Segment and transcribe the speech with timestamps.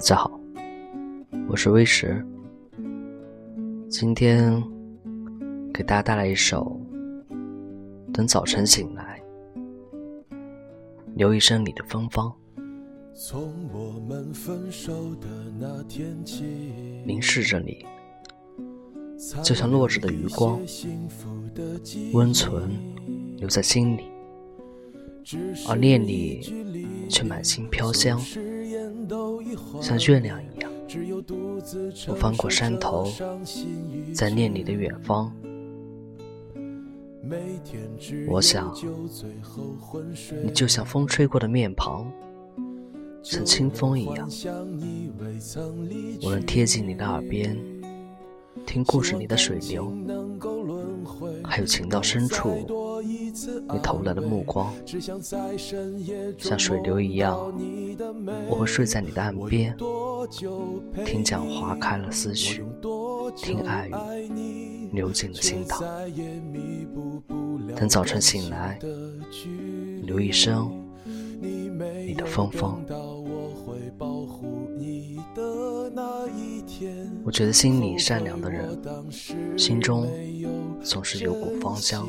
[0.00, 0.40] 家好，
[1.50, 2.24] 我是微石。
[3.90, 4.50] 今天
[5.70, 6.80] 给大家带来一首
[8.10, 9.22] 《等早晨醒来》，
[11.14, 12.32] 留一身里的芬芳。
[13.14, 15.26] 从我们分手的
[15.60, 16.42] 那天起，
[17.04, 17.84] 凝视着你，
[19.44, 20.58] 就像落日的余光，
[22.14, 22.70] 温存
[23.36, 24.04] 留在心里，
[25.68, 26.40] 而念你
[27.10, 28.18] 却满心飘香。
[29.80, 30.70] 像月亮一样，
[32.08, 33.06] 我翻过山头，
[34.14, 35.32] 在念你的远方。
[38.28, 38.74] 我想，
[40.44, 42.10] 你就像风吹过的面庞，
[43.22, 44.28] 像清风一样，
[46.22, 47.56] 我能贴近你的耳边，
[48.66, 49.92] 听故事里的水流，
[51.44, 52.66] 还有情到深处。
[53.70, 54.72] 你投来的目光，
[56.38, 57.38] 像水流一样，
[58.48, 59.76] 我会睡在你的岸边，
[61.04, 62.64] 听讲花开了思绪，
[63.36, 65.82] 听爱语流进了心塘。
[67.74, 68.78] 等早晨醒来，
[70.02, 70.70] 留一生
[71.40, 72.84] 你的芬芳。
[77.24, 78.78] 我觉得心里善良的人，
[79.56, 80.06] 心中
[80.82, 82.06] 总是有股芳香。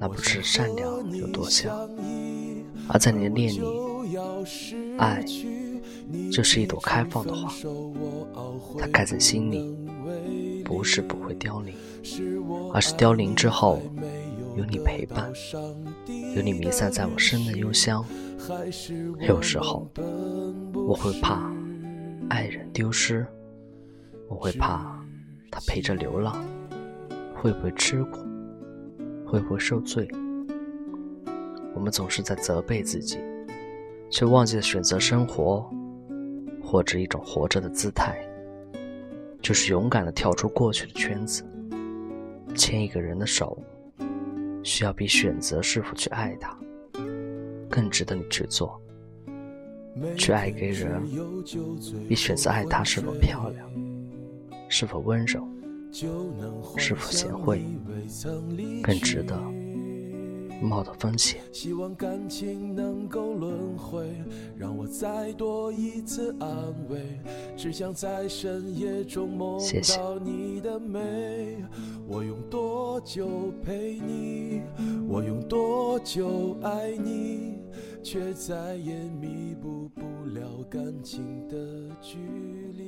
[0.00, 1.78] 那不是善良有多像，
[2.88, 3.60] 而在你的念里，
[4.96, 5.22] 爱
[6.32, 7.52] 就是一朵开放的花，
[8.78, 9.76] 它开在心里，
[10.64, 11.74] 不是不会凋零，
[12.72, 13.82] 而是凋零之后
[14.56, 15.30] 有你陪伴，
[16.34, 18.02] 有你弥散在我身的幽香。
[19.28, 19.86] 有时候
[20.72, 21.52] 我会怕
[22.30, 23.26] 爱人丢失，
[24.30, 24.98] 我会怕
[25.50, 26.42] 他陪着流浪，
[27.36, 28.29] 会不会吃苦？
[29.30, 30.08] 会不会受罪？
[31.72, 33.16] 我们总是在责备自己，
[34.10, 35.70] 却忘记了选择生活，
[36.60, 38.18] 或者一种活着的姿态，
[39.40, 41.44] 就是勇敢的跳出过去的圈子。
[42.56, 43.56] 牵一个人的手，
[44.64, 46.58] 需要比选择是否去爱他，
[47.68, 48.80] 更值得你去做。
[50.16, 51.00] 去爱一个人，
[52.08, 53.70] 比选择爱他是否漂亮，
[54.68, 55.46] 是否温柔。
[56.76, 57.62] 是否贤惠，
[58.82, 59.36] 更值得
[60.62, 61.40] 冒的风险。
[61.52, 64.12] 希望感情能够轮回，
[64.56, 66.48] 让我再多一次安
[66.88, 67.18] 慰。
[67.56, 69.58] 只想在深夜中梦
[69.96, 71.56] 到你的美。
[72.06, 74.62] 我用多久陪你？
[75.08, 77.58] 我用多久爱你？
[78.02, 80.02] 却再也弥补不
[80.34, 81.56] 了感情的
[82.00, 82.16] 距
[82.74, 82.79] 离。